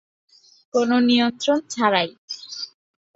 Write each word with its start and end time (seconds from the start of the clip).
কোনো 0.73 0.95
নিয়ন্ত্রণ 1.07 1.59
ছাড়াই। 1.69 2.09